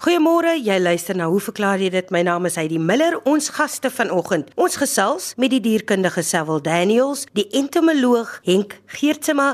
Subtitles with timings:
[0.00, 2.06] Goeiemôre, jy luister na Hoe verklaar jy dit?
[2.08, 3.18] My naam is Heidi Miller.
[3.28, 4.48] Ons gaste vanoggend.
[4.56, 9.50] Ons gesels met die dierkundige Sewil Daniels, die entomoloog Henk Geertsma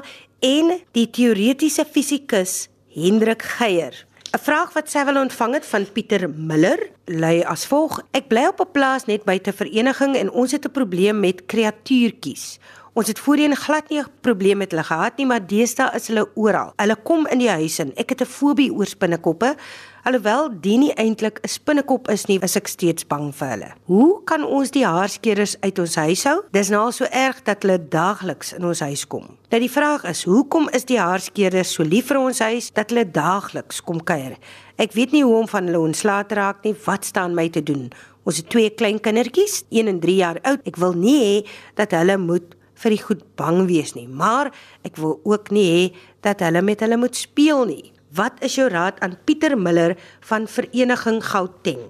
[0.46, 3.98] en die teoretiese fisikus Hendrik Geier.
[4.30, 8.60] 'n Vraag wat Sewil ontvang het van Pieter Miller lui as volg: Ek bly op
[8.60, 12.60] 'n plaas net buite vereniging en ons het 'n probleem met kreatuurtjies.
[12.96, 16.28] Ons het voorheen glad nie 'n probleem met hulle gehad nie, maar deesdae is hulle
[16.34, 16.72] oral.
[16.76, 17.92] Hulle kom in die huis in.
[17.96, 19.54] Ek het 'n fobie oor spinnekoppe.
[20.02, 23.72] Alhoewel dit nie eintlik 'n spinnekop is nie, is ek steeds bang vir hulle.
[23.84, 26.42] Hoe kan ons die haarskeerders uit ons huis hou?
[26.52, 29.26] Dis nou al so erg dat hulle daagliks in ons huis kom.
[29.50, 33.10] Nou die vraag is, hoekom is die haarskeerders so lief vir ons huis dat hulle
[33.10, 34.36] daagliks kom kuier?
[34.78, 36.74] Ek weet nie hoe om van hulle ontslae te raak nie.
[36.84, 37.92] Wat staan my te doen?
[38.24, 40.60] Ons het twee klein kindertjies, 1 en 3 jaar oud.
[40.64, 44.52] Ek wil nie hê dat hulle moet vir die goed bang wees nie, maar
[44.86, 45.82] ek wil ook nie hê
[46.26, 47.92] dat hulle met hulle moet speel nie.
[48.16, 49.96] Wat is jou raad aan Pieter Miller
[50.28, 51.82] van Vereniging Gauteng?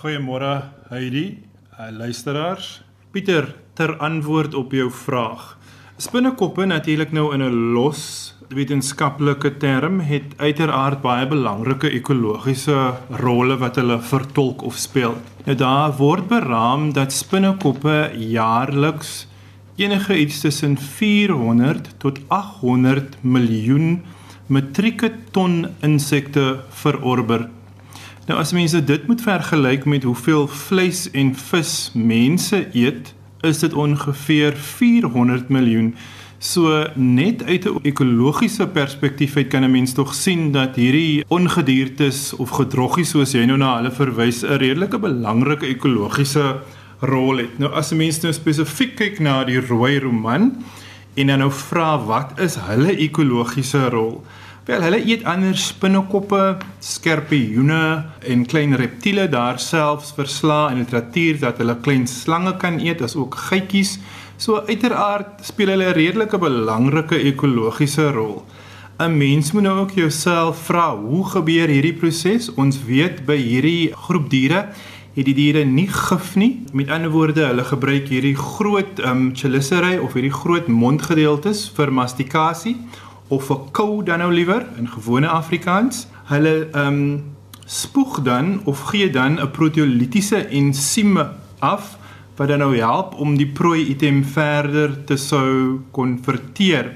[0.00, 1.42] Goeiemôre Heidi,
[1.78, 2.82] uh, luisteraars.
[3.12, 5.54] Pieter, ter antwoord op jou vraag.
[5.96, 13.76] Spinnekoppe natuurlik nou in 'n los wetenskaplike term het uiteraard baie belangrike ekologiese rolle wat
[13.76, 15.14] hulle vertolk of speel.
[15.44, 19.26] Nou daar word beraam dat spinnekoppe jaarliks
[19.76, 24.02] enige iets tussen 400 tot 800 miljoen
[24.46, 27.48] metrieke ton insekte verorber.
[28.26, 33.74] Nou as mense dit moet vergelyk met hoeveel vleis en vis mense eet, is dit
[33.74, 35.94] ongeveer 400 miljoen.
[36.38, 42.36] So net uit 'n ekologiese perspektief uit kan 'n mens tog sien dat hierdie ongediertes
[42.36, 46.60] of gedroggies soos jy nou na hulle verwys 'n redelike belangrike ekologiese
[47.06, 47.58] rol het.
[47.58, 50.64] Nou as 'n mens nou spesifiek kyk na die rooi roman
[51.16, 54.22] en dan nou vra wat is hulle ekologiese rol?
[54.64, 61.58] Wel, hulle eet ander spinnekoppe, skorpioene en klein reptiele daar selfs versla in literatuur dat
[61.60, 63.98] hulle klein slange kan eet as ook geitjies.
[64.40, 68.42] So uiteraard speel hulle 'n redelike belangrike ekologiese rol.
[68.98, 72.48] 'n Mens moet nou ook jouself vra, hoe gebeur hierdie proses?
[72.54, 74.68] Ons weet by hierdie groep diere
[75.14, 76.64] het die diere nie gif nie.
[76.72, 81.92] Met ander woorde, hulle gebruik hierdie groot ehm um, chelicerae of hierdie groot mondgedeeltes vir
[81.92, 82.76] mastikasie
[83.28, 86.06] of vir kou dan nou liewer in gewone Afrikaans.
[86.32, 87.22] Hulle ehm um,
[87.64, 91.96] spoeg dan of gee dan 'n proteolitiese ensieme af
[92.36, 96.92] wat dan nou help om die prooi item verder te sou konverteer.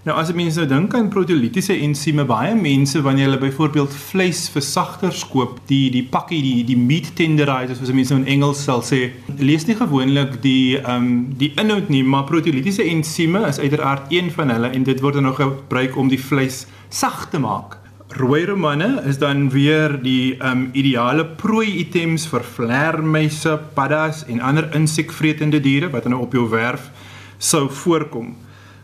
[0.00, 5.26] Nou as mense nou dink aan proteolitiese ensieme, baie mense wanneer hulle byvoorbeeld vleis versagters
[5.28, 9.02] koop, die die pakkie die die meat tenderizers soos mense nou in Engels sal sê,
[9.36, 14.32] lees nie gewoonlik die ehm um, die inhoud nie, maar proteolitiese ensieme is uiteraard een
[14.32, 17.76] van hulle en dit word dan nou gebruik om die vleis sag te maak.
[18.16, 24.72] Rooi romane is dan weer die um, ideale prooi items vir vlermuise, paddas en ander
[24.72, 26.88] insekvretende diere wat nou op jou werf
[27.36, 28.32] sou voorkom.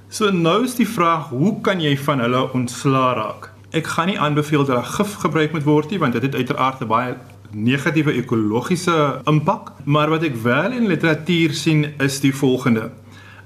[0.08, 3.48] So nou is die vraag, hoe kan jy van hulle ontslaa raak?
[3.74, 6.80] Ek gaan nie aanbeveel dat hulle gif gebruik moet word nie, want dit het uiteraard
[6.80, 7.16] 'n baie
[7.50, 12.90] negatiewe ekologiese impak, maar wat ek wel in literatuur sien is die volgende.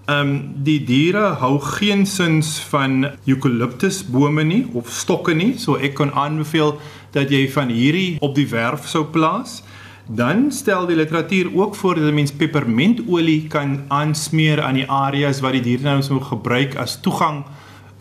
[0.05, 6.13] Ehm um, die diere hou geensins van eukaliptusbome nie of stokke nie, so ek kan
[6.13, 6.79] aanbeveel
[7.13, 9.63] dat jy van hierdie op die werf sou plaas.
[10.13, 15.41] Dan stel die literatuur ook voor dat 'n mens pepermentolie kan aansmeer aan die areas
[15.41, 17.45] waar die diere nou sou gebruik as toegang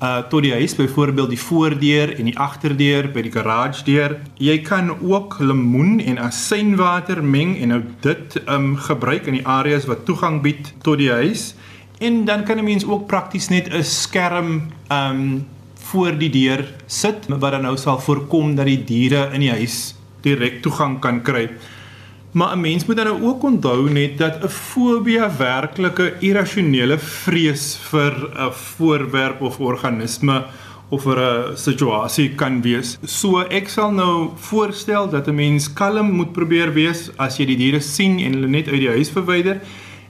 [0.02, 4.18] uh tot die huis, byvoorbeeld die voordeur en die agterdeur by die garage deur.
[4.38, 9.86] Jy kan ook lemoen en asynwater meng en nou dit um gebruik in die areas
[9.86, 11.54] wat toegang bied tot die huis.
[12.00, 17.28] En dan kan 'n mens ook prakties net 'n skerm um voor die deur sit
[17.28, 21.50] wat dan nou sal voorkom dat die diere in die huis direk toegang kan kry.
[22.32, 27.80] Maar 'n mens moet dan nou ook onthou net dat 'n fobie werklike irrasionele vrees
[27.90, 30.46] vir 'n voorwerp of organisme
[30.90, 32.98] of vir 'n situasie kan wees.
[33.04, 37.58] So ek sal nou voorstel dat 'n mens kalm moet probeer wees as jy die
[37.58, 39.62] diere sien en hulle net uit die huis verwyder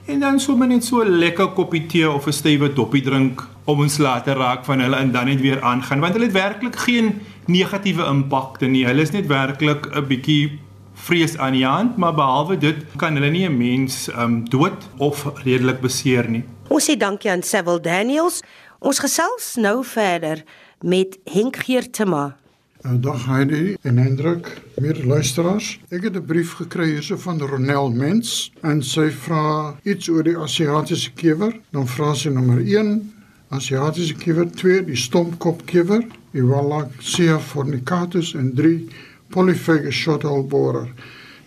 [0.06, 3.80] en dan sommer net so 'n lekker koppie tee of 'n stywe doppie drink om
[3.80, 7.20] ons later raak van hulle en dan net weer aangaan want hulle het werklik geen
[7.46, 8.86] negatiewe impakte nie.
[8.86, 10.58] Hulle is net werklik 'n bietjie
[11.00, 15.24] vrees aan die hand, maar behalwe dit kan hulle nie 'n mens um dood of
[15.44, 16.44] redelik beseer nie.
[16.68, 18.42] Ons sê dankie aan Sewil Daniels.
[18.78, 20.44] Ons gesels nou verder
[20.80, 22.36] met Henk Geertema.
[22.80, 25.80] Uh, dag Heidi en Hendrik, meer luisteraars.
[25.90, 30.36] Ek het 'n brief gekry hierso van Ronel Mens en sy vra iets oor die
[30.36, 31.60] Asiatiese kewer.
[31.70, 33.12] Dan vra sy nommer 1
[33.48, 38.88] Asiatiese kewer, 2 die stompkop kewer, Ewalaxia fornicatus en 3
[39.30, 40.88] Polyphagus shorthole borer.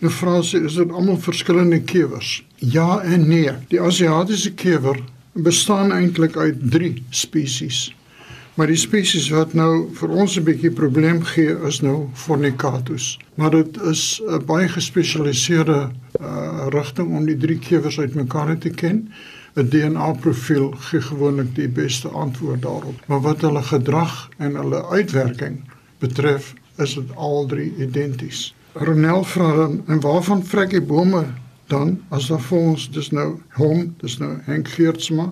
[0.00, 2.42] Nou vra sy, is dit almal verskillende kewers?
[2.58, 3.52] Ja en nee.
[3.70, 4.98] Die Asiatiese kewer
[5.32, 7.94] bestaan eintlik uit 3 spesies.
[8.54, 13.18] Maar die spesies wat nou vir ons 'n bietjie probleem gee is nou Fornicatus.
[13.34, 15.90] Maar dit is 'n baie gespesialiseerde
[16.20, 19.08] uh, rigting om die drie kewers uitmekaar te ken.
[19.56, 22.94] 'n DNA-profiel gee gewoonlik die beste antwoord daarop.
[23.06, 25.60] Maar wat hulle gedrag en hulle uitwerking
[25.98, 28.54] betref, is dit al drie identies.
[28.72, 31.24] Ronel vra dan en waarvan vrek die bome
[31.66, 35.30] dan as daar vir ons dis nou hom, dis nou Henk Geertsma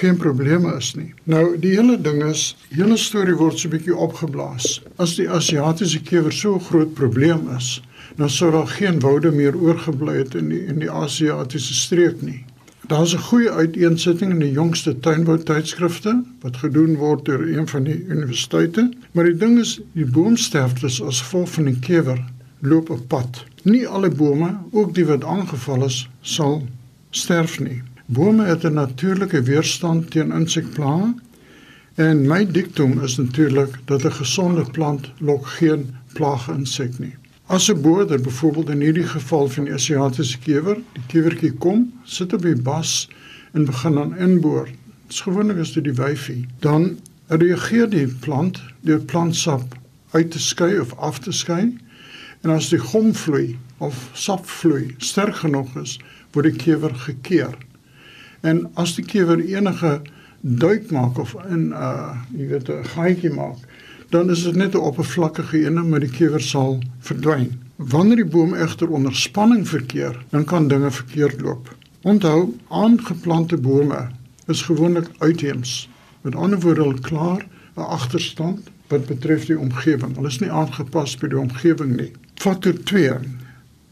[0.00, 1.12] geen probleme is nie.
[1.24, 4.80] Nou die hele ding is, hele storie word so 'n bietjie opgeblaas.
[4.98, 7.82] As die Asiatiese kewer so groot probleem is,
[8.16, 12.44] dan sou daar geen woude meer oorgebly het in die in die Asiatiese streek nie.
[12.88, 17.84] Daar's 'n goeie uiteensetting in die jongste tuinbou tydskrifte wat gedoen word deur een van
[17.84, 22.24] die universiteite, maar die ding is die boomsterftes as gevolg van die kewer
[22.58, 23.44] loop op pad.
[23.62, 26.66] Nie alle bome, ook die wat aangeval is, sal
[27.10, 27.82] sterf nie.
[28.06, 31.14] Bome het 'n natuurlike weerstand teen insekplaae
[31.94, 37.14] en my diktum is natuurlik dat 'n gesonde plant lok geen plaaginsek nie.
[37.48, 42.32] As 'n boerder byvoorbeeld in hierdie geval van die Asiatiese kewer, die kewertjie kom, sit
[42.32, 43.08] op die bas
[43.52, 44.68] en begin dan inboor.
[45.06, 49.78] Dit's gewoonlik as dit die wyfie, dan reageer die plant deur plantsap
[50.10, 51.78] uit te skei of af te skei.
[52.40, 55.96] En as die gomvloei of sapvloei sterk genoeg is,
[56.36, 57.56] word die kewer gekeer.
[58.40, 60.02] En as die kewer enige
[60.40, 63.64] duik maak of in 'n uh, jy weet 'n gaatjie maak,
[64.08, 67.60] dan is dit net 'n oppervlakkige ene maar die kewer sal verdwyn.
[67.76, 71.76] Wanneer die boom egter onder spanning verkeer, dan kan dinge verkeerd loop.
[72.02, 74.08] Onthou, aangeplante bome
[74.46, 75.88] is gewoonlik uitheems.
[76.20, 77.46] Met ander woorde, hulle klaar
[77.76, 80.14] 'n agterstand wat betref die omgewing.
[80.14, 82.12] Hulle is nie aangepas by die omgewing nie.
[82.34, 83.12] Faktor 2.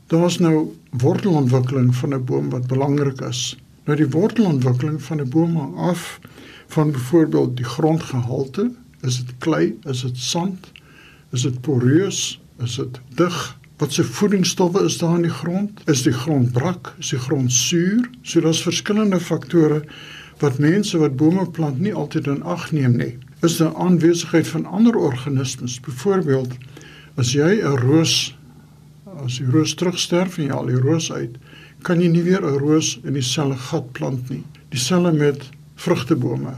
[0.07, 3.57] Daar's nou wortelontwikkeling van 'n boom wat belangrik is.
[3.85, 6.21] Nou die wortelontwikkeling van 'n boom hang af
[6.67, 8.71] van byvoorbeeld die grondgehalte
[9.01, 9.79] Is dit klei?
[9.85, 10.73] Is dit sand?
[11.33, 12.41] Is dit poreus?
[12.63, 13.59] Is dit dig?
[13.77, 15.83] Wat se voedingsstowwe is daar in die grond?
[15.85, 16.95] Is die grond brak?
[16.99, 18.09] Is die grond suur?
[18.23, 19.83] So daar's verskillende faktore
[20.41, 23.19] wat mense wat bome plant nie altyd in ag neem nie.
[23.45, 25.81] Is daar aanwesigheid van ander organismes?
[25.81, 26.57] Byvoorbeeld,
[27.17, 28.37] as jy 'n roos
[29.25, 31.37] as die roos terugsterf en jy al die roos uit,
[31.83, 34.45] kan jy nie weer 'n roos in dieselfde gat plant nie.
[34.69, 36.55] Dieselfde met vrugtebome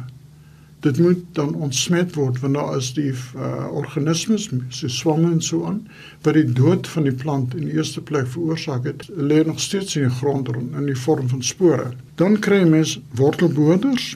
[0.81, 5.65] dit moet dan ontsmet word want daar is die uh, organismes so swamme en so
[5.67, 5.81] aan
[6.23, 9.97] wat die dood van die plant in die eerste plek veroorsaak het lê nog steeds
[9.99, 11.91] in die grond in die vorm van spore.
[12.15, 14.13] Dan kry mens wortelboders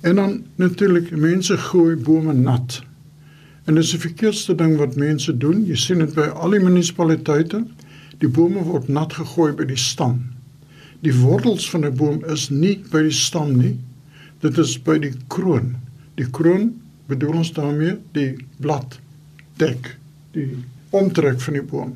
[0.00, 2.80] en dan natuurlik mense gooi bome nat.
[3.68, 5.60] En dis die verkeerdste ding wat mense doen.
[5.68, 7.60] Jy sien dit by al die munisipaliteite.
[8.24, 10.22] Die bome word nat gegooi by die stam.
[11.04, 13.76] Die wortels van 'n boom is nie by die stam nie.
[14.40, 15.76] Dit is by die kroon
[16.20, 16.74] Die kroon
[17.08, 18.98] bedoel ons daarmee die blad
[19.60, 19.94] dek,
[20.36, 20.50] die
[20.96, 21.94] omtrek van die boom.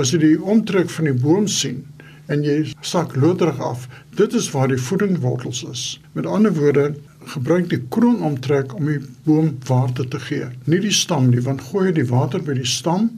[0.00, 1.84] As jy die omtrek van die boom sien
[2.32, 3.84] en jy sak loodrig af,
[4.18, 5.82] dit is waar die voedingswortels is.
[6.16, 6.94] Met ander woorde,
[7.34, 10.48] gebruik die kroon omtrek om die boom water te gee.
[10.66, 13.10] Nie die stam nie, want gooi jy die water by die stam,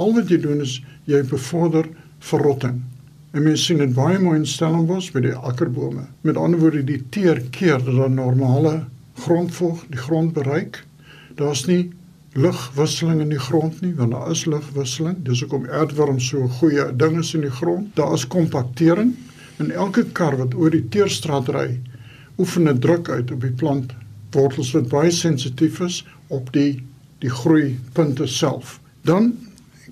[0.00, 0.80] al wat jy doen is
[1.10, 1.86] jy bevorder
[2.24, 2.80] verrotting.
[3.34, 6.08] En mens sien dit baie mooi in Stellenbosch by die akkerbome.
[6.26, 8.74] Met ander woorde, die teer keer dat daar normale
[9.14, 10.84] grondvog die grond bereik.
[11.34, 11.92] Daar's nie
[12.34, 15.20] lugwisseling in die grond nie, want daar is lugwisseling.
[15.26, 17.94] Dis hoekom aardworms so goeie ding is in die grond.
[17.98, 19.14] Daar is kompaktering
[19.62, 21.68] en elke kar wat oor die teerstraat ry,
[22.38, 23.94] oefen 'n druk uit op die plant
[24.34, 26.82] wortels wat baie sensitief is op die
[27.22, 28.80] die groei punte self.
[29.02, 29.32] Dan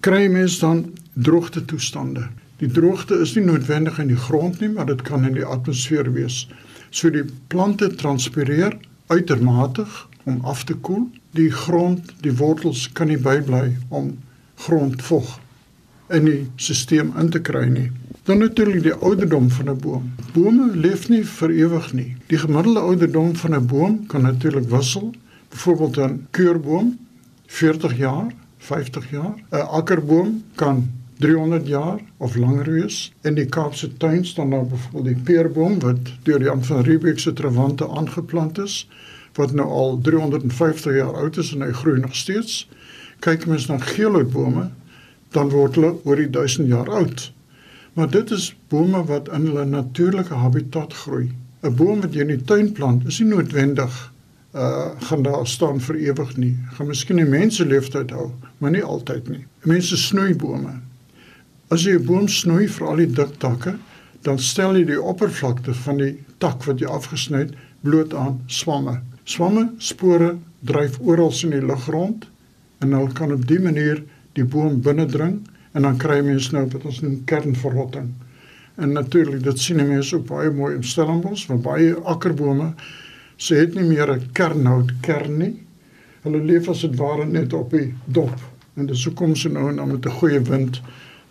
[0.01, 2.29] kry mens dan droogte toestande.
[2.59, 6.13] Die droogte is nie noodwendig in die grond nie, maar dit kan in die atmosfeer
[6.13, 6.49] wees.
[6.91, 8.77] So die plante transpireer
[9.07, 11.09] uitermatig om af te koel.
[11.31, 14.13] Die grond, die wortels kan nie bybly om
[14.55, 15.39] grondvog
[16.13, 17.91] in die stelsel in te kry nie.
[18.29, 20.13] Dan natuurlik die ouderdom van 'n boom.
[20.33, 22.17] Bome leef nie vir ewig nie.
[22.27, 25.15] Die gemiddelde ouderdom van 'n boom kan natuurlik wissel.
[25.49, 26.99] Byvoorbeeld 'n keurboom
[27.47, 29.35] 40 jaar, 50 jaar.
[29.51, 33.13] 'n Akkerboom kan 300 jaar of langer wees.
[33.23, 37.19] In die Kaapse tuin staan daar byvoorbeeld die peerboom wat deur die Jan van Riebeeck
[37.19, 38.89] se trawante aangeplant is
[39.39, 42.67] wat nou al 350 jaar oud is en hy groei nog steeds.
[43.25, 44.67] Kyk mens na geelhoutbome,
[45.33, 47.31] dan word hulle oor die 1000 jaar oud.
[47.97, 51.31] Maar dit is bome wat in hulle natuurlike habitat groei.
[51.63, 54.13] 'n Boom wat jy in die tuin plant, is nie noodwendig
[54.53, 56.57] uh gaan daar staan vir ewig nie.
[56.77, 59.47] Gaan miskien 'n mense leeftyd hou, maar nie altyd nie.
[59.65, 60.82] Mense snoei bome.
[61.73, 63.71] As jy 'n boom snoei vir al die dik takke,
[64.27, 68.99] dan stel jy die oppervlakte van die tak wat jy afgesny het bloot aan swamme.
[69.25, 70.35] Swamme spore
[70.69, 72.27] dryf oral in die lug rond
[72.85, 74.03] en hulle kan op dië manier
[74.37, 75.39] die boom binnendring
[75.73, 78.11] en dan kry mense nou wat ons noem kernverrotting.
[78.77, 82.75] En natuurlik dit sien mense ook baie mooi in Stellenbosch, waar baie akkerbome
[83.37, 85.55] se het nie meer 'n kernhout kern nie.
[86.23, 88.37] Hulle leef as dit ware net op die dop
[88.77, 90.83] en dis hoekom se nou en dan met 'n goeie wind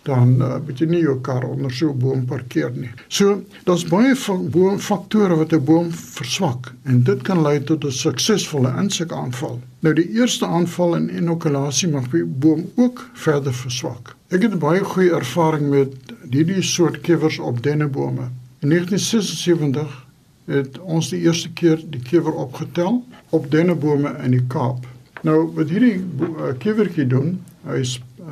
[0.02, 2.90] dan uh, moet jy nie jou kar onder so 'n boom parkeer nie.
[3.08, 4.14] So, daar's baie
[4.50, 9.60] boom faktore wat 'n boom verswak en dit kan lei tot 'n suksesvolle insekaanval.
[9.80, 14.16] Nou die eerste aanval en inokulasie mag die boom ook verder verswak.
[14.28, 15.94] Ek het baie goeie ervaring met
[16.30, 18.30] hierdie soort kewers op dennebome.
[18.58, 20.06] In 1976
[20.44, 24.86] het ons die eerste keer die kewer opgetel op dennebome in die Kaap.
[25.22, 27.82] Nou wat hierdie uh, kewertjie doen, hy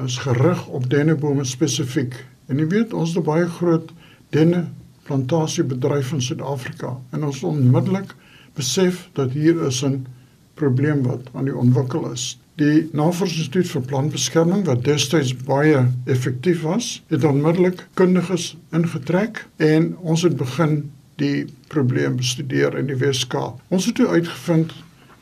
[0.05, 2.15] is gerig op dennebome spesifiek.
[2.47, 3.91] En jy weet ons het baie groot
[4.35, 4.65] denne
[5.09, 8.15] plantasiebedryf in Suid-Afrika en ons onmiddellik
[8.59, 10.07] besef dat hier is 'n
[10.55, 12.39] probleem wat aan die ontwikkel is.
[12.55, 20.23] Die Navorsingsinstituut vir Plantbeskerming wat destyds baie effektief was, het onmiddellik kundiges ingetrek en ons
[20.23, 23.61] het begin die probleem bestudeer in die Weskaap.
[23.69, 24.73] Ons het toe uitgevind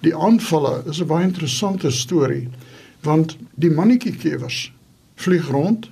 [0.01, 2.49] die aanvalle is 'n baie interessante storie
[3.03, 4.73] want die mannetjiekewers
[5.15, 5.91] vlieg rond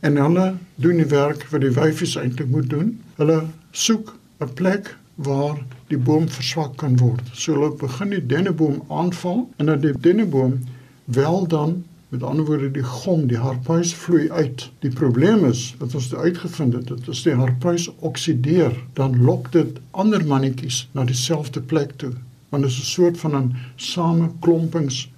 [0.00, 2.98] en hulle doen die werk wat die wyfies eintlik moet doen.
[3.16, 5.58] Hulle soek 'n plek waar
[5.88, 7.22] die boom verswak kan word.
[7.32, 10.60] So hulle begin die denneboom aanval en dan die denneboom
[11.04, 14.70] wel dan met ander woorde die gom, die harpuis vloei uit.
[14.84, 19.78] Die probleem is wat ons uitgevind het, dit is die harpuis oksideer, dan lok dit
[19.90, 22.12] ander mannetjies na dieselfde plek toe.
[22.48, 25.08] Want dit is 'n soort van 'n sameklompings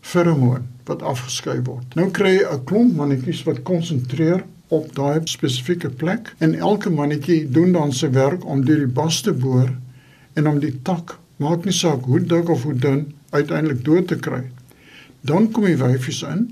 [0.00, 1.94] feromoon wat afgeskei word.
[1.94, 7.50] Nou kry jy 'n klomp mannetjies wat konsentreer op daai spesifieke plek en elke mannetjie
[7.50, 9.70] doen dan sy werk om deur die bas te boor
[10.34, 14.16] en om die tak, maak nie saak hoe dik of hoe dun, uiteindelik dood te
[14.16, 14.42] kry.
[15.20, 16.48] Dan kom die wyfies in,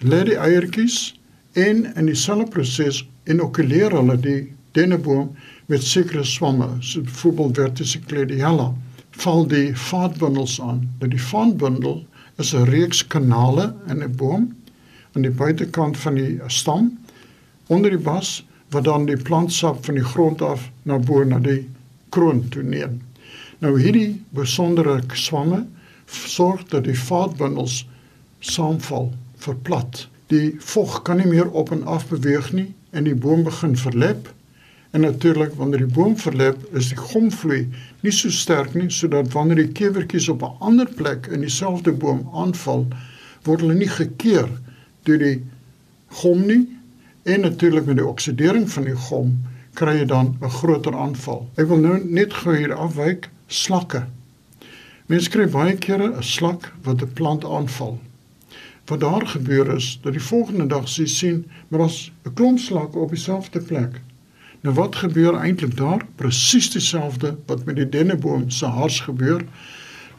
[0.00, 1.14] lê die eiertjies
[1.52, 4.40] en in dieselfde proses inokuleer hulle die
[4.72, 5.30] denneboom
[5.70, 8.72] met sekere swamme, so byvoorbeeld verticilliella,
[9.22, 10.88] val die vaatbundels aan.
[10.98, 12.00] Dat die vaatbundel
[12.40, 14.56] is 'n reeks kanale in 'n boom
[15.12, 16.98] aan die buitekant van die stam
[17.66, 21.68] onder die bas wat dan die plantsap van die grond af na bo na die
[22.08, 23.00] kroon toe neem.
[23.58, 25.66] Nou hierdie besondere swamme
[26.06, 27.88] sorg dat die vaatbundels
[28.38, 30.08] saamval, verplat.
[30.26, 34.32] Die vog kan nie meer op en af beweeg nie en die boom begin verlep
[34.90, 37.68] En natuurlik wanneer die boom verlep, is die gomvloei
[38.02, 42.26] nie so sterk nie sodat wanneer die kewertjies op 'n ander plek in dieselfde boom
[42.34, 42.86] aanval,
[43.44, 44.48] word hulle nie gekeer
[45.06, 45.38] deur die
[46.22, 46.66] gom nie
[47.22, 49.38] en natuurlik met die oksidering van die gom
[49.78, 51.48] kry jy dan 'n groter aanval.
[51.56, 54.06] Ek wil nou net gou hier afwyk slakke.
[55.06, 57.98] Mense kry baie kere 'n slak wat 'n plant aanval.
[58.86, 63.10] Wat daar gebeur is dat die volgende dag sien maar ons 'n klomp slakke op
[63.10, 64.00] dieselfde plek.
[64.60, 66.02] Nou wat gebeur eintlik daar?
[66.20, 69.44] Presies dieselfde wat met die denneboom se hars gebeur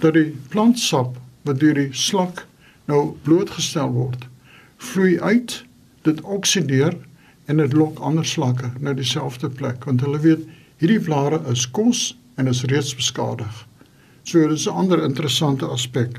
[0.01, 2.47] dat die plantsap wat deur die slak
[2.89, 4.25] nou blootgestel word,
[4.77, 5.59] vloei uit,
[6.01, 6.97] dit oksideer
[7.45, 10.49] en dit lok ander slakke na dieselfde plek want hulle weet
[10.81, 13.65] hierdie blare is kos en is reeds beskadig.
[14.23, 16.17] So dit is 'n ander interessante aspek.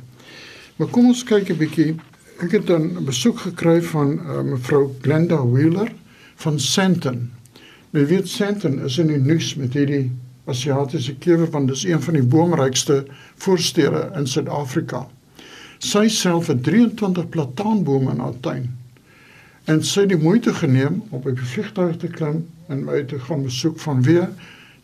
[0.77, 1.97] Maar kom ons kyk 'n bietjie.
[2.41, 5.93] Ek het 'n besoek gekry van uh, mevrou Glenda Wheeler
[6.37, 7.31] van Sandton
[7.93, 10.07] Nou weet Sandton is in die nuus met hierdie
[10.49, 13.03] Asiatiese kewer want dit is een van die boomrykste
[13.45, 15.03] voorstede in Suid-Afrika.
[15.77, 18.65] Sy self het 23 plataanbome in haar tuin.
[19.69, 22.41] En sy het die moeite geneem om op die vliegtuig te klim
[22.73, 24.25] en my te gaan besoek vanweë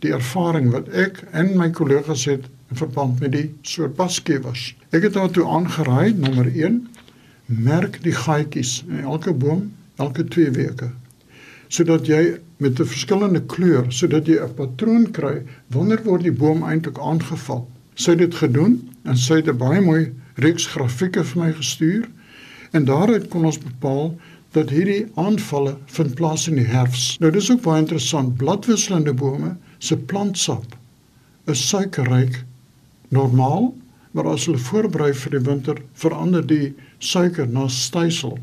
[0.04, 4.74] die ervaring wat ek en my kollegas het in verband met die soort baskewers.
[4.92, 6.82] Ek het haar toe aangeraai nommer 1
[7.72, 10.92] merk die gaatjies in elke boom elke 2 weke
[11.68, 16.62] sodat jy met 'n verskillende kleur sodat jy 'n patroon kry wanneer word die boom
[16.62, 17.68] eintlik aangeval.
[17.94, 22.08] Sy het dit gedoen en sy het 'n baie mooi reeks grafieke vir my gestuur
[22.72, 24.16] en daaruit kon ons bepaal
[24.52, 27.16] dat hierdie aanvalle vind plaas in die herfs.
[27.20, 28.36] Nou dis ook baie interessant.
[28.36, 30.76] Bladwisselende bome se plantsap
[31.46, 32.44] is suikerryk
[33.08, 33.74] normaal,
[34.12, 38.38] maar as hulle voorberei vir die winter, verander die suiker na stysel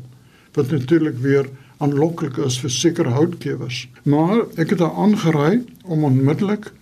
[0.56, 3.88] wat natuurlik weer aanloklik is vir sekere houtkewers.
[4.02, 6.72] Maar ek het haar aangeraai om onmiddellik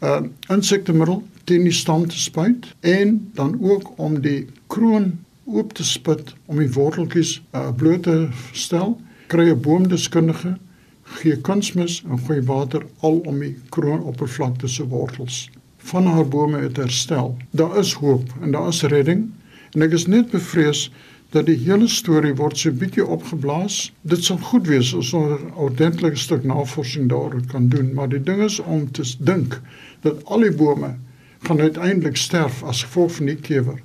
[0.00, 0.20] 'n uh,
[0.54, 6.34] insektemiddel teen die stam te spuit en dan ook om die kroon oop te spit
[6.46, 9.00] om die worteltjies uh, bloot te stel.
[9.26, 10.56] Kry 'n boomdeskundige,
[11.02, 15.48] gee kunsmis en gooi water al om die kroonoppervlakte se wortels
[15.88, 17.36] van haar bome het herstel.
[17.50, 19.30] Daar is hoop en daar is redding
[19.72, 20.88] en ek is net bevrees
[21.30, 23.90] dat die hele storie word so bietjie opgeblaas.
[24.00, 28.22] Dit sal goed wees as ons 'n ordentlike stuk navorsing daaroor kan doen, maar die
[28.22, 29.60] ding is om te dink
[30.00, 30.94] dat al die bome
[31.42, 33.80] gaan uiteindelik sterf as gevolg van die kewer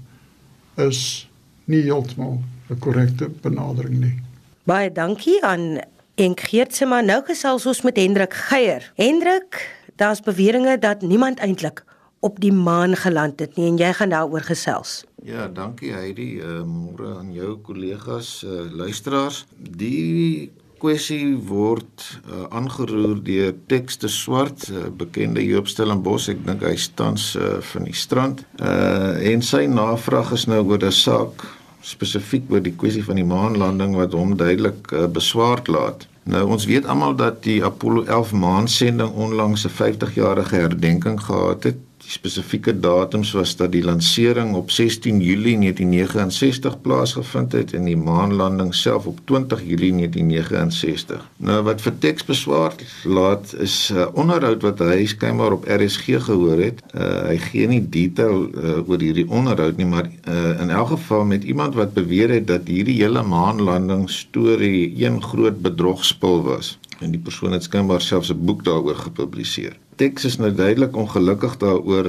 [0.75, 1.29] is
[1.65, 4.15] nie heeltemal 'n korrekte benadering nie.
[4.63, 5.81] Baie dankie aan
[6.15, 7.01] Enk Geertsema.
[7.01, 8.91] Nou gesels ons met Hendrik Geier.
[8.95, 11.83] Hendrik, daar's beweringe dat niemand eintlik
[12.19, 15.03] op die maan geland het nie en jy gaan daaroor gesels.
[15.23, 16.41] Ja, dankie Heidi.
[16.43, 19.45] Uh, môre aan jou kollegas, uh, luisteraars.
[19.55, 20.51] Die
[20.81, 27.29] kwessie word uh, aangeroer deur Tekste Swart, uh, bekende Joop Stellenbos, ek dink hy stans
[27.39, 28.43] uh, van die strand.
[28.59, 31.47] Uh en sy navraag is nou oor 'n saak
[31.83, 36.03] spesifiek oor die kwessie van die maanlanding wat hom duidelik uh, beswaard laat.
[36.27, 41.79] Nou ons weet almal dat die Apollo 11 maansending onlangs 'n 50-jarige herdenking gehad het
[42.03, 47.97] Die spesifieke datums was dat die lansering op 16 Julie 1969 plaasgevind het en die
[47.97, 51.21] maanlanding self op 20 Julie 1969.
[51.37, 56.19] Nou wat vir teks beswaar laat is 'n uh, onderhoud wat hy skynbaar op RSG
[56.27, 56.83] gehoor het.
[56.91, 61.25] Uh, hy gee nie detail uh, oor hierdie onderhoud nie, maar uh, in elk geval
[61.25, 67.11] met iemand wat beweer het dat hierdie hele maanlanding storie een groot bedrogspel was en
[67.11, 69.75] die persoon het skynbaar selfs 'n boek daaroor gepubliseer.
[69.95, 72.07] Tex is nou duidelik ongelukkig daaroor.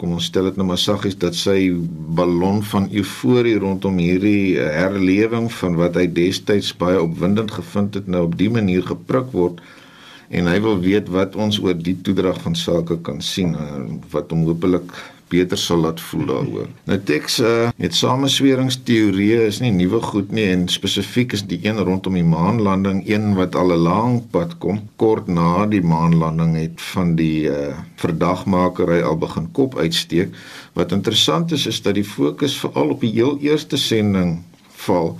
[0.00, 1.68] Kom ons stel dit nou maar saggies dat sy
[2.16, 8.24] ballon van euforie rondom hierdie herlewing van wat hy destyds baie opwindend gevind het nou
[8.30, 9.60] op die manier gepruk word
[10.32, 13.52] en hy wil weet wat ons oor die toedrag van sake kan sien
[14.14, 14.94] wat hom hopelik
[15.32, 16.68] beter sal laat voel daaroor.
[16.90, 21.80] Nou teks uh, met samesweringsteorieë is nie nuwe goed nie en spesifiek is die een
[21.80, 24.80] rondom die maanlanding een wat al 'n lang pad kom.
[24.96, 30.34] Kort na die maanlanding het van die uh, verdagmakery al begin kop uitsteek.
[30.78, 34.42] Wat interessant is is dat die fokus veral op die heel eerste sending
[34.86, 35.16] val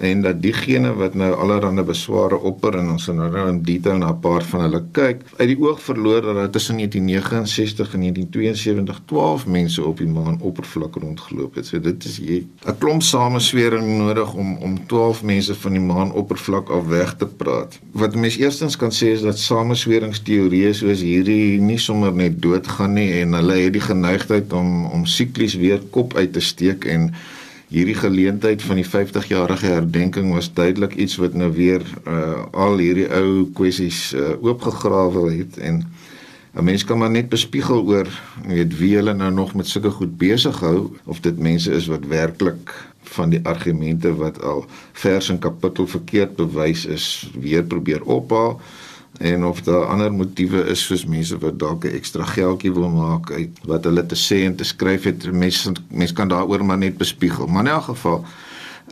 [0.00, 4.10] en dat diegene wat nou allerlei besware opper en ons nou nou in detail na
[4.12, 9.00] 'n paar van hulle kyk uit die oog verloor dat daar tussen 1969 en 1972
[9.04, 11.66] 12 mense op die maan oppervlak rondgeloop het.
[11.66, 16.12] So dit is jy 'n klomp sameswering nodig om om 12 mense van die maan
[16.12, 17.78] oppervlak af weg te praat.
[17.92, 23.12] Wat mens eerstens kan sê is dat samesweringsteorieë soos hierdie nie sommer net doodgaan nie
[23.20, 27.12] en hulle het die geneigtheid om om siklies weer kop uit te steek en
[27.70, 33.06] hierdie geleentheid van die 50-jarige herdenking was duidelik iets wat nou weer uh, al hierdie
[33.14, 35.84] ou kwessies uh, oopgegrawe het en
[36.50, 38.08] 'n mens kan maar net bespiegel oor
[38.46, 42.06] weet wie hulle nou nog met sulke goed besig hou of dit mense is wat
[42.06, 42.74] werklik
[43.14, 48.60] van die argumente wat al vers en kapittel verkeerd bewys is weer probeer ophaal
[49.20, 53.30] en of daar ander motiewe is soos mense wat dalk 'n ekstra geldjie wil maak
[53.30, 56.96] uit wat hulle te sê en te skryf het mense mense kan daaroor maar net
[56.96, 58.24] bespiegel maar in elk geval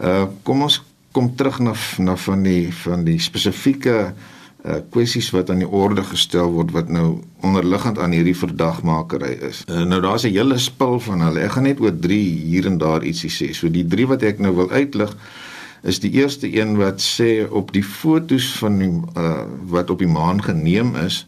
[0.02, 4.12] uh kom ons kom terug na na van die van die spesifieke
[4.64, 9.64] uh kwessies wat aan die orde gestel word wat nou onderliggend aan hierdie verdagmakery is.
[9.70, 11.40] Uh, nou daar's 'n hele spul van hulle.
[11.40, 12.18] Ek gaan net oor 3
[12.50, 13.54] hier en daar ietsie sê.
[13.54, 15.16] So die 3 wat ek nou wil uitlig
[15.82, 20.10] is die eerste een wat sê op die fotos van die uh, wat op die
[20.10, 21.26] maan geneem is,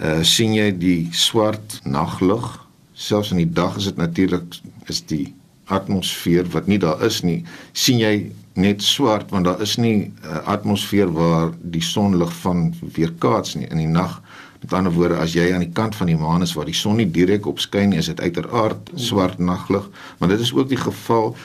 [0.00, 2.66] uh, sien jy die swart naglug.
[2.92, 5.34] Selfs in die dag is dit natuurlik is die
[5.72, 10.12] atmosfeer wat nie daar is nie, sien jy net swart want daar is nie 'n
[10.24, 14.20] uh, atmosfeer waar die sonlig van weerkaats nie in die nag.
[14.60, 16.96] Met ander woorde, as jy aan die kant van die maan is waar die son
[16.96, 20.78] nie direk op skyn nie, is dit uiteraard swart naglug, maar dit is ook die
[20.78, 21.36] geval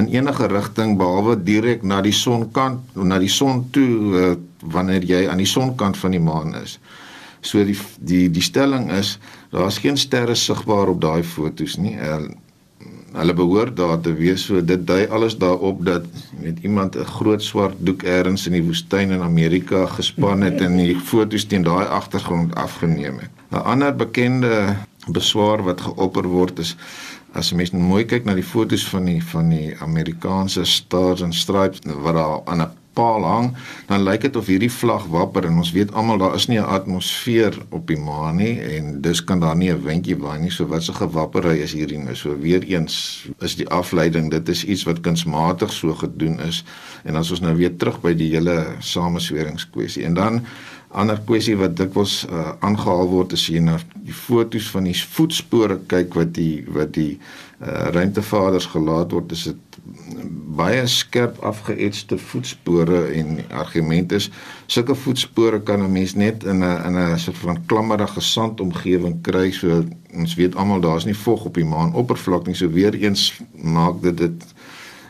[0.00, 4.34] in enige rigting behalwe direk na die sonkant na die son toe uh,
[4.74, 6.78] wanneer jy aan die sonkant van die maan is.
[7.40, 9.18] So die die die stelling is
[9.52, 11.96] daar's geen sterre sigbaar op daai fotos nie.
[11.96, 12.28] Uh,
[13.12, 14.44] hulle behoort daar te wees.
[14.46, 16.04] So dit dui alles daarop dat
[16.40, 20.76] met iemand 'n groot swart doek eers in die woestyn in Amerika gespan het en
[20.76, 23.30] die fotos teen daai agtergrond afgeneem het.
[23.50, 26.76] 'n Ander bekende beswaar wat geopper word is
[27.32, 31.34] as jy mens mooi kyk na die fotos van die van die Amerikaanse Stars and
[31.34, 33.52] Stripes wat daar aan 'n paal hang,
[33.86, 36.72] dan lyk dit of hierdie vlag wapper en ons weet almal daar is nie 'n
[36.76, 40.50] atmosfeer op die maan nie en dus kan daar nie 'n windjie waai nie.
[40.50, 42.14] So wat se gewappery is hierdie nou?
[42.14, 46.64] So weer eens is die afleiding, dit is iets wat kunsmatig so gedoen is.
[47.04, 50.40] En as ons nou weer terug by die hele samesweringskwessie en dan
[50.90, 55.78] ander kwessie wat dikwels uh, aangehaal word is hier na die fotos van die voetspore
[55.90, 57.12] kyk wat die wat die
[57.62, 59.30] uh, ruimtevaders gelaat word.
[59.32, 59.78] Is dit
[60.58, 64.28] baie skerp afgeetste voetspore en argument is
[64.66, 69.50] sulke voetspore kan 'n mens net in 'n in 'n soort van klammerige sandomgewing kry.
[69.52, 72.54] So ons weet almal daar's nie vog op die maan oppervlak nie.
[72.54, 74.44] So weer eens maak dit dit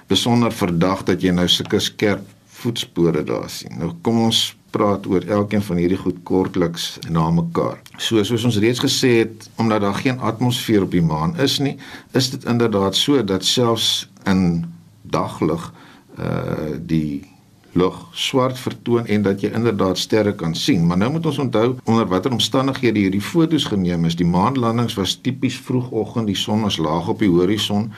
[0.07, 3.79] besonder verdag dat jy nou sulke skerp voetspore daar sien.
[3.79, 7.81] Nou kom ons praat oor elkeen van hierdie goed kortliks na mekaar.
[7.97, 11.77] So soos ons reeds gesê het, omdat daar geen atmosfeer op die maan is nie,
[12.13, 14.65] is dit inderdaad so dat selfs in
[15.03, 15.73] daglig
[16.19, 17.31] uh die
[17.73, 20.87] lug swart vertoon en dat jy inderdaad sterre kan sien.
[20.87, 24.17] Maar nou moet ons onthou onder watter omstandighede hierdie fotos geneem is.
[24.19, 27.93] Die maanlandings was tipies vroegoggend, die son was laag op die horison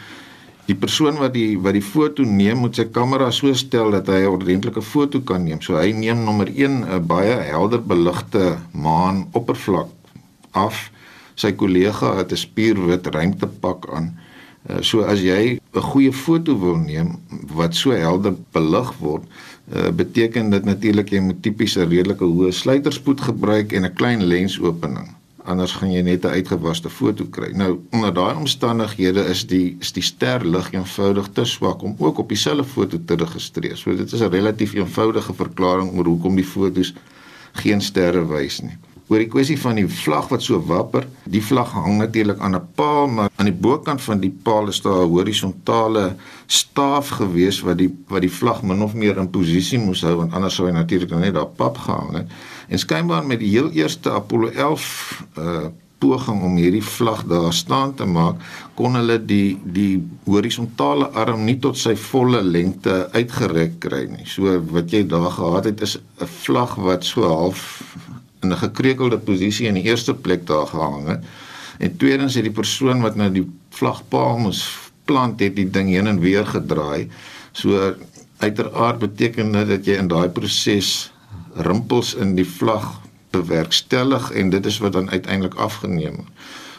[0.68, 4.22] die persoon wat die wat die foto neem moet sy kamera so stel dat hy
[4.22, 5.61] 'n ordentlike foto kan neem.
[5.61, 9.90] So hy neem nommer 1 'n baie helder beligte maan oppervlak
[10.53, 10.90] af.
[11.35, 14.18] Sy kollega het 'n spierwit ruimtepak aan.
[14.70, 17.18] Uh, so as jy 'n goeie foto wil neem
[17.55, 19.25] wat so helder belig word,
[19.75, 24.22] uh, beteken dit natuurlik jy moet tipies 'n redelike hoë sluiterspoed gebruik en 'n klein
[24.22, 25.11] lensopening
[25.44, 27.50] anders gaan jy net 'n uitgewaste foto kry.
[27.52, 32.28] Nou onder daai omstandighede is die is die sterlig eenvoudig te swak om ook op
[32.28, 33.76] dieselfde foto te registreer.
[33.76, 36.94] So dit is 'n relatief eenvoudige verklaring oor hoekom die fotos
[37.52, 38.76] geen sterre wys nie.
[39.09, 42.68] Oor die kwessie van die vlag wat so wapper, die vlag hang natuurlik aan 'n
[42.74, 47.78] paal, maar aan die bokant van die paal is daar 'n horisontale staaf gewees wat
[47.78, 50.72] die wat die vlag min of meer in posisie moes hou want anders sou hy
[50.72, 52.26] natuurlik net daar pap gehang het.
[52.72, 54.90] En skynbaar met die heel eerste Apollo 11
[55.38, 55.70] uh
[56.02, 58.40] poging om hierdie vlag daar staan te maak,
[58.74, 64.26] kon hulle die die horisontale arm nie tot sy volle lengte uitgerek kry nie.
[64.26, 67.62] So wat jy daar gehad het is 'n vlag wat so half
[68.42, 71.22] in 'n gekreukelde posisie in die eerste plek daar gehang het.
[71.78, 74.66] En tweedens het die persoon wat nou die vlagpaal moes
[75.04, 77.08] plant het die ding heen en weer gedraai.
[77.52, 77.94] So
[78.38, 81.12] uiteraard beteken dit dat jy in daai proses
[81.55, 83.01] rimpels in die vlag
[83.33, 86.25] bewerkstellig en dit is wat dan uiteindelik afgeneem.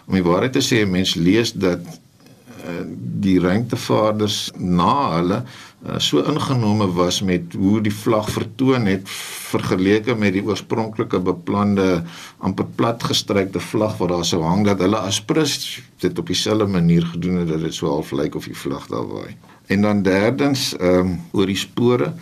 [0.05, 2.83] Om die waarheid te sê, mens lees dat uh,
[3.23, 9.07] die ruimtevaarders na hulle uh, so ingenome was met hoe die vlag vertoon het
[9.53, 12.03] vergeleke met die oorspronklike beplande
[12.43, 15.57] amper platgestrykte vlag wat daar sou hang dat hulle aspres
[16.03, 19.07] dit op dieselfde manier gedoen het dat dit so half lyk of die vlag daar
[19.07, 19.35] waai.
[19.71, 22.13] En dan derdens um, oor die spore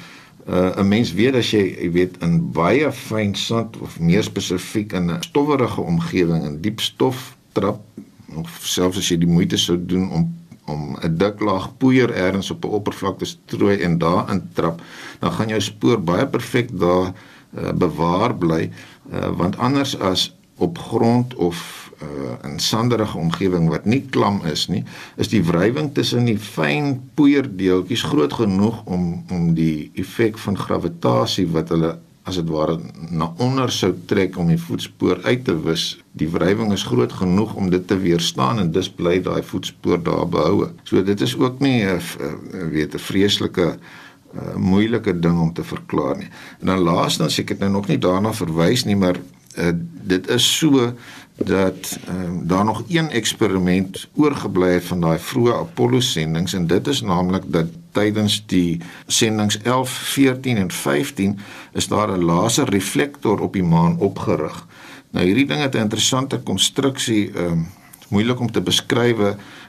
[0.47, 4.93] uh, 'n mens weet as jy jy weet in baie fyn sand of meer spesifiek
[4.93, 7.81] in 'n stowwerige omgewing in diep stof trap
[8.35, 10.29] of selfs as jy die moeite sou doen om
[10.65, 14.81] om 'n dik laag poeier ergens op 'n oppervlak te strooi en daarin trap
[15.19, 17.13] dan gaan jou spoor baie perfek daar
[17.57, 18.71] uh, bewaar bly
[19.13, 24.67] uh, want anders as op grond of uh, in sanderige omgewing wat nie klam is
[24.67, 24.83] nie,
[25.17, 31.47] is die wrywing tussen die fyn poeierdeeltjies groot genoeg om om die effek van gravitasie
[31.51, 31.97] wat hulle
[32.29, 32.77] as dit ware
[33.09, 35.85] na onder sou trek om die voetspoor uit te wis.
[36.17, 40.27] Die wrywing is groot genoeg om dit te weerstaan en dus bly daai voetspoor daar
[40.29, 40.69] behoue.
[40.85, 43.77] So dit is ook nie 'n weet 'n vreeslike
[44.35, 46.29] uh, moeilike ding om te verklaar nie.
[46.59, 49.17] En dan laastens ek het nou nog nie daarna verwys nie, maar
[49.57, 49.71] uh,
[50.07, 50.93] dit is so
[51.43, 56.87] dat um, daar nog een eksperiment oorgebly het van daai vroeë Apollo sendinge en dit
[56.87, 61.39] is naamlik dat tydens die sendinge 11, 14 en 15
[61.73, 64.67] is daar 'n laserreflektor op die maan opgerig.
[65.11, 67.67] Nou hierdie ding het 'n interessante konstruksie, ehm um,
[68.07, 69.17] moeilik om te beskryf.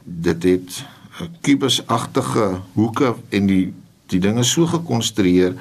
[0.04, 0.85] Dit het
[1.20, 3.72] 'n kubusagtige hoeke en die
[4.06, 5.54] die ding is so gekonstrueer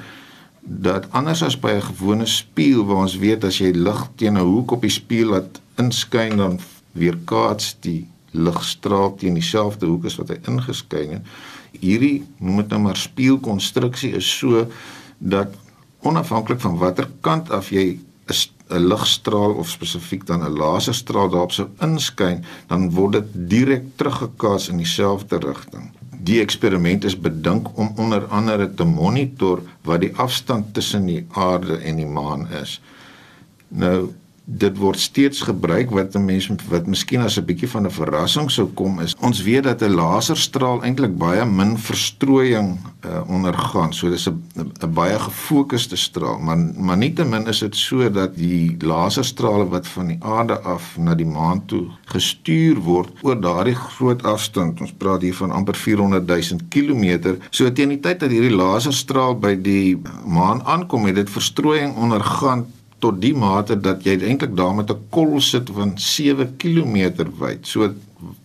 [0.62, 4.46] dat anders as by 'n gewone spieël waar ons weet as jy lig teen 'n
[4.46, 6.60] hoek op die spieël laat inskyn dan
[6.92, 11.26] weerkaats die ligstraal teen dieselfde hoek as wat hy ingeskyn het.
[11.80, 14.66] Hierdie noem dit nou maar spieelkonstruksie is so
[15.18, 15.54] dat
[16.02, 17.98] onafhanklik van watter kant af jy
[18.72, 24.68] 'n ligstraal of spesifiek dan 'n laserstraal daarop sou inskyn, dan word dit direk teruggekaats
[24.68, 30.74] in dieselfde rigting die eksperiment is bedink om onder andere te monitor wat die afstand
[30.74, 32.80] tussen die aarde en die maan is.
[33.68, 34.12] Nou
[34.44, 38.50] dit word steeds gebruik wat 'n mens wat miskien as 'n bietjie van 'n verrassing
[38.50, 39.14] sou kom is.
[39.20, 43.92] Ons weet dat 'n laserstraal eintlik baie min verstrooiing uh, ondergaan.
[43.92, 46.38] So dis 'n 'n baie gefokusde straal.
[46.38, 51.14] Maar maar nietemin is dit so dat die laserstrale wat van die aarde af na
[51.14, 56.26] die maan toe gestuur word oor daardie groot afstand ons praat hier van amper 400
[56.26, 61.30] 000 km so teen die tyd dat hierdie laserstraal by die maan aankom het dit
[61.30, 62.66] verstrooiing ondergaan
[63.02, 66.96] tot die mate dat jy eintlik daar met 'n kol sit van 7 km
[67.38, 67.66] wyd.
[67.66, 67.90] So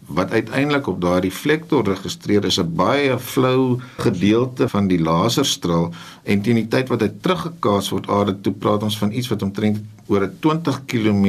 [0.08, 5.92] wat uiteindelik op daardie vlektor registreer is 'n baie flou gedeelte van die laserstraal
[6.24, 9.42] en teen die tyd wat hy teruggekaats word aarde toe praat ons van iets wat
[9.42, 11.26] omtrent oor 'n 20 km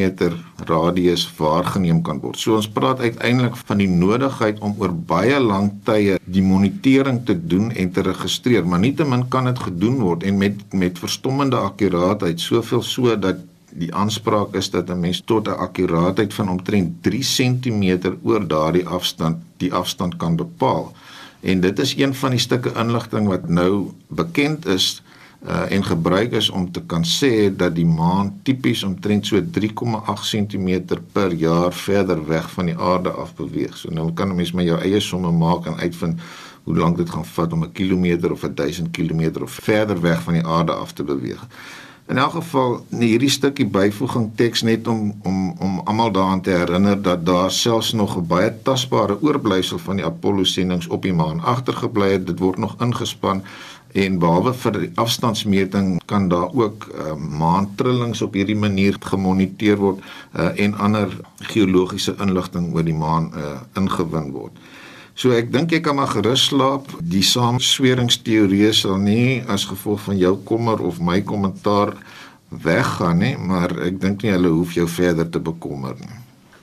[0.64, 2.38] radius waargeneem kan word.
[2.38, 7.46] So ons praat uiteindelik van die nodigheid om oor baie lang tye die monitering te
[7.46, 12.40] doen en te registreer, maar nietemin kan dit gedoen word en met met verstommende akkuraatheid,
[12.40, 13.36] soveel so dat
[13.78, 18.86] die aanspraak is dat 'n mens tot 'n akkuraatheid van omtrent 3 cm oor daardie
[18.86, 20.92] afstand die afstand kan bepaal.
[21.40, 25.02] En dit is een van die stukke inligting wat nou bekend is
[25.46, 30.24] uh, en gebruik is om te kan sê dat die maan tipies omtrent so 3,8
[30.30, 33.76] cm per jaar verder weg van die aarde af beweeg.
[33.76, 36.20] So nou kan 'n mens met jou eie somme maak en uitvind
[36.64, 40.22] hoe lank dit gaan vat om 'n kilometer of 'n 1000 km of verder weg
[40.22, 41.46] van die aarde af te beweeg.
[42.08, 46.54] In elk geval, nee, hierdie stukkie byvoeging teks net om om om almal daaraan te
[46.56, 51.12] herinner dat daar selfs nog 'n baie tasbare oorblyfsel van die Apollo sendinge op die
[51.12, 52.26] maan agtergebly het.
[52.26, 53.42] Dit word nog ingespan
[53.92, 60.00] en behalwe vir die afstandsmeting kan daar ook uh, maantrillings op hierdie manier gemoniteer word
[60.00, 64.52] uh, en ander geologiese inligting oor die maan uh, ingewin word.
[65.18, 66.92] So ek dink jy kan maar gerus slaap.
[67.02, 71.90] Die saamsweringsteorie sal nie as gevolg van jou kommer of my kommentaar
[72.54, 76.20] weggaan nie, maar ek dink nie hulle hoef jou verder te bekommer nie.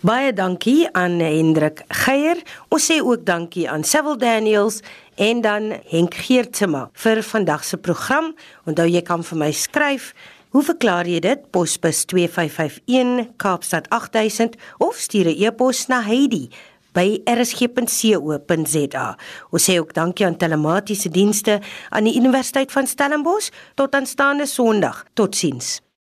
[0.07, 2.39] Baie dankie aan Hendrik Geier.
[2.71, 4.79] Ons sê ook dankie aan Cecil Daniels
[5.19, 8.31] en dan Henk Geertsma vir vandag se program.
[8.63, 10.13] Onthou jy kan vir my skryf.
[10.55, 11.43] Hoe verklaar jy dit?
[11.51, 16.47] Posbus 2551 Kaapstad 8000 of stuur 'n e-pos na Heidi
[16.95, 19.07] by rsg.co.za.
[19.51, 25.03] Ons sê ook dankie aan telematiese dienste aan die Universiteit van Stellenbosch tot aanstaande Sondag.
[25.13, 25.84] Totsiens.